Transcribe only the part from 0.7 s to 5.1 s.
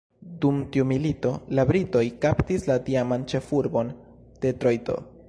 tiu milito, la Britoj kaptis la tiaman ĉefurbon, Detrojto.